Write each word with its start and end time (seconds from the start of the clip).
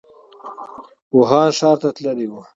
ووهان 1.15 1.49
ښار 1.57 1.75
ته 1.81 1.89
تللی 1.95 2.27
و. 2.29 2.33